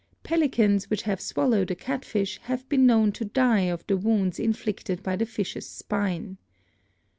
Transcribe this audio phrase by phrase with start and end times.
[0.23, 5.03] Pelicans which have swallowed a catfish have been known to die of the wounds inflicted
[5.03, 6.39] by the fish's spine.